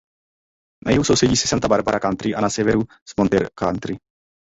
[0.85, 3.97] Na jihu sousedí se Santa Barbara County a na severu s Monterey County.